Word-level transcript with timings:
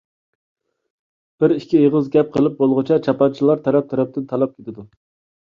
بىر-ئىككى 1.43 1.81
ئېغىز 1.81 2.07
گەپ 2.15 2.33
قىلىپ 2.39 2.57
بولغۇچە 2.63 2.99
چاپانچىلار 3.09 3.63
تەرەپ-تەرەپتىن 3.69 4.27
تالاپ 4.35 4.59
كېتىدۇ. 4.59 4.89